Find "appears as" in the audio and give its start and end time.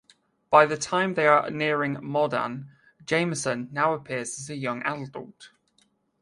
3.93-4.49